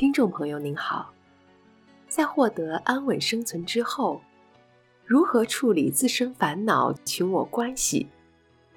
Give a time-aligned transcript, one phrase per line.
[0.00, 1.12] 听众朋友您好，
[2.08, 4.18] 在获得安稳生存之后，
[5.04, 8.08] 如何处理自身烦恼、群我关系，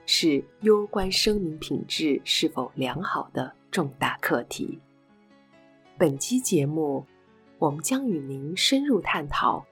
[0.06, 4.82] 是攸关生命品质是否良好的重大课题。
[5.98, 7.06] 本期节目，
[7.58, 9.66] 我们将与您深入探讨，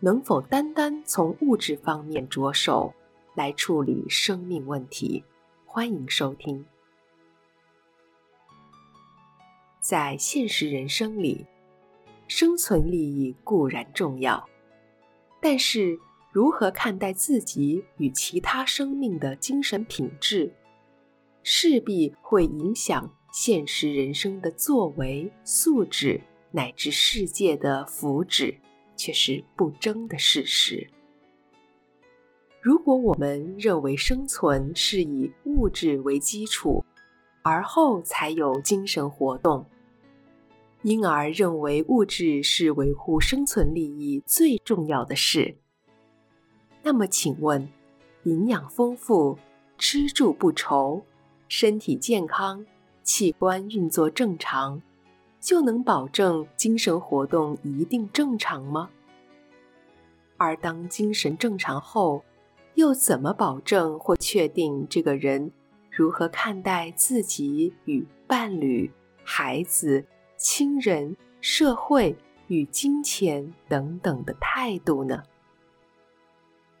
[0.00, 2.92] 能否单单从物质方面着手
[3.34, 5.24] 来处理生命问题。
[5.64, 6.66] 欢迎收听。
[9.90, 11.44] 在现实人生里，
[12.28, 14.48] 生存利益固然重要，
[15.40, 15.98] 但是
[16.30, 20.54] 如何看待自己与其他生命的精神品质，
[21.42, 26.20] 势必会影响现实人生的作为、素质
[26.52, 28.58] 乃至世界的福祉，
[28.94, 30.88] 却是不争的事实。
[32.62, 36.84] 如果我们认为生存是以物质为基础，
[37.42, 39.66] 而后才有精神活动，
[40.82, 45.56] 因而认为物质是维护生存利益最重要的事。
[46.82, 47.68] 那么，请问，
[48.22, 49.38] 营养丰富、
[49.76, 51.04] 吃住不愁、
[51.48, 52.64] 身体健康、
[53.02, 54.80] 器官运作正常，
[55.38, 58.88] 就能保证精神活动一定正常吗？
[60.38, 62.24] 而当精神正常后，
[62.74, 65.52] 又怎么保证或确定这个人
[65.90, 68.90] 如何看待自己与伴侣、
[69.22, 70.02] 孩子、
[70.42, 75.22] 亲人、社会与金钱等等的态度呢？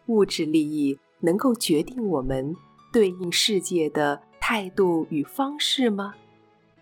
[0.06, 2.56] 物质利益能够决定我们
[2.90, 6.14] 对应世界的态度与方式吗？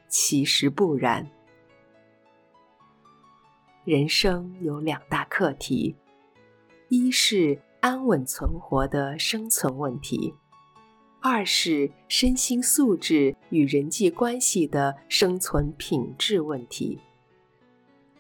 [0.07, 1.29] 其实不然。
[3.85, 5.97] 人生有两大课题，
[6.89, 10.33] 一是，安稳存活的生存问题，
[11.21, 17.01] 二是身心素质与人际关系的生存品质问题。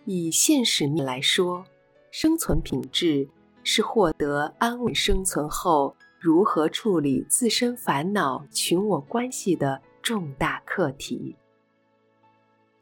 [0.04, 1.64] 以现实面来说，
[2.10, 3.28] 生存品质
[3.62, 11.36] 是获得安稳生存后如何处理自身烦恼、群我关系的重大课题。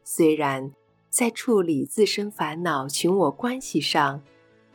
[0.03, 0.73] 虽然
[1.11, 4.23] 在处理自身烦恼、群我关系上，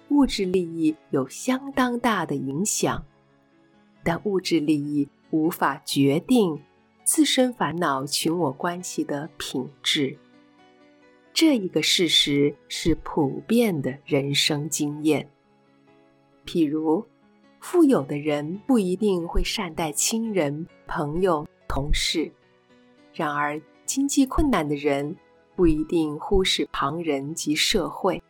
[0.09, 3.03] 物质利益有相当大的影响，
[4.03, 6.61] 但物质利益无法决定
[7.03, 10.17] 自身烦恼群我关系的品质。
[11.33, 15.29] 这一个事实是普遍的人生经验。
[16.45, 17.05] 譬如，
[17.59, 22.31] 富有的人不一定会善待亲人、朋友、同事；
[23.13, 25.15] 然而，经济困难的人
[25.55, 28.21] 不一定忽视旁人及社会。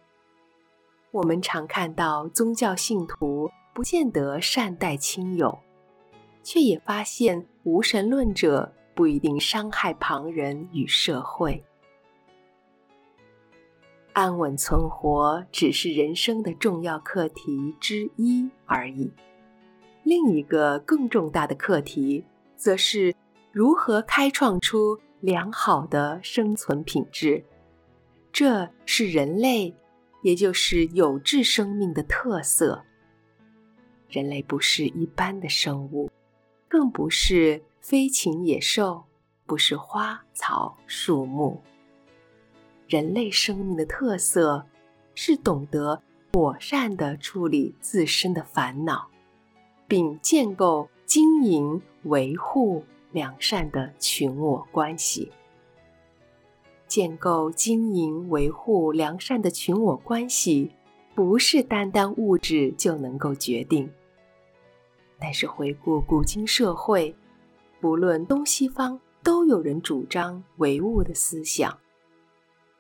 [1.12, 5.60] 我们常看到宗教信徒不见得善待亲友，
[6.44, 11.64] 却也发现无神论者不一定伤害旁人与社会。
[14.14, 19.12] 安稳存活只是人生的重要课题之一而已，
[20.04, 22.26] 另一个更重大的课题，
[22.56, 23.16] 则是
[23.52, 27.46] 如何开创出良好的生存品质。
[28.32, 29.76] 这是人类。
[30.24, 32.86] 也就是有志生命的特色。
[34.08, 36.12] 人类不是一般的生物，
[36.72, 39.04] 更不是飞禽野兽，
[39.46, 41.62] 不是花草树木。
[42.88, 44.66] 人类生命的特色
[45.14, 49.10] 是懂得妥善的处理自身的烦恼，
[49.86, 55.30] 并建构、经营、维护良善的群我关系。
[56.88, 60.72] 建构、经营、维护良善的群我关系，
[61.14, 63.92] 不是单单物质就能够决定。
[65.22, 67.16] 但是回顾古今社会，
[67.80, 71.78] 不论东西方，都有人主张唯物的思想。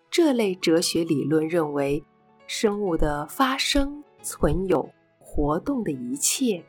[0.10, 2.04] 这类哲学理论认为，
[2.48, 6.66] 生物的发生、存有、活动的一切，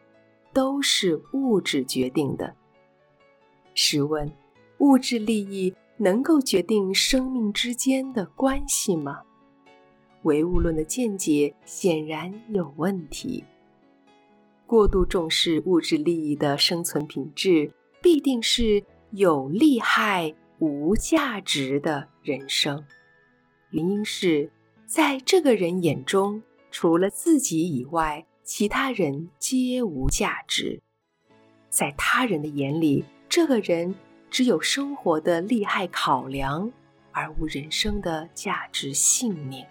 [0.52, 2.54] 都是物质决定的。
[3.72, 4.30] 试问，
[4.78, 9.22] 物质利益，能够决定生命之间的关系吗？
[10.24, 13.42] 唯物论的见解显然有问题。
[14.72, 17.70] 过度重视物质利益的生存品质，
[18.00, 22.82] 必定是有利害无价值的人生。
[23.68, 24.50] 原因是，
[24.86, 30.80] 在这个人眼中，除了自己以外，其他人皆无价值。
[31.68, 33.94] 在他人的眼里，这个人。
[34.30, 36.72] 只有生活的利害考量，
[37.10, 39.68] 而无人生的价值信念。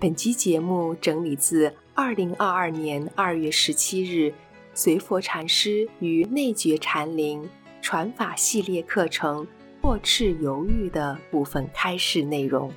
[0.00, 4.32] 本集节目整理自二零二二年二月十七日
[4.72, 7.46] 随佛禅师于内觉禅林
[7.82, 9.44] 传法系列课程
[9.82, 12.72] 《破斥犹豫的部分开示内容。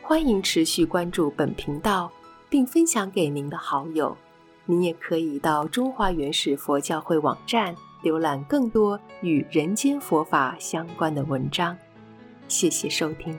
[0.00, 2.12] 欢迎持续关注本频道，
[2.48, 4.16] 并分享给您的好友。
[4.66, 11.76] 您也可以到中华原始佛教会网站浏览更多与人间佛法相关的文章。
[12.46, 13.36] 谢谢收听。